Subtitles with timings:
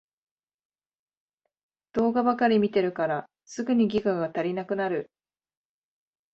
[1.93, 5.11] 動画ばかり見てるからすぐにギガが足りなくなる